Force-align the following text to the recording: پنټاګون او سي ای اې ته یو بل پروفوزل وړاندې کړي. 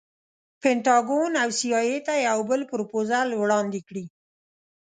پنټاګون 0.61 1.31
او 1.43 1.49
سي 1.57 1.69
ای 1.79 1.87
اې 1.93 1.99
ته 2.07 2.13
یو 2.27 2.39
بل 2.49 2.61
پروفوزل 2.71 3.27
وړاندې 3.35 3.79
کړي. 3.87 4.05